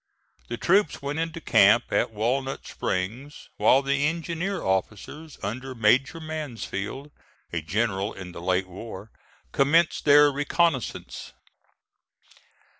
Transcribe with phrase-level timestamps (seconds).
[0.47, 7.11] The troops went into camp at Walnut Springs, while the engineer officers, under Major Mansfield
[7.53, 9.11] a General in the late war
[9.51, 11.33] commenced their reconnoissance.